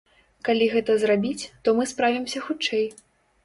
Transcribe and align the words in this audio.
Калі 0.47 0.69
гэта 0.75 0.95
зрабіць, 1.03 1.49
то 1.63 1.77
мы 1.81 1.87
справімся 1.95 2.45
хутчэй. 2.49 2.85